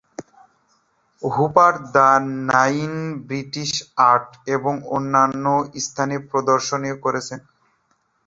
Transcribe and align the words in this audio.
Hooper 1.23 1.73
the 1.93 2.09
nine 2.49 2.93
British 3.27 3.71
art 4.09 4.27
এবং 4.55 4.73
অন্যান্য 4.95 5.45
স্থানে 5.85 6.15
প্রদর্শনী 6.29 6.89
করেছেন। 7.05 7.39